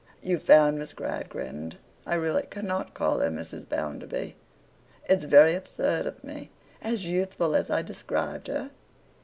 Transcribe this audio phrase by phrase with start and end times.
[0.23, 3.69] 'You found Miss Gradgrind—I really cannot call her Mrs.
[3.69, 4.35] Bounderby;
[5.05, 8.71] it's very absurd of me—as youthful as I described her?